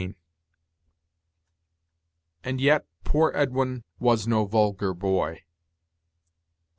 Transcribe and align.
"And 2.43 2.59
yet, 2.59 2.87
poor 3.03 3.31
Edwin 3.35 3.83
was 3.99 4.27
no 4.27 4.45
vulgar 4.45 4.95
boy." 4.95 5.43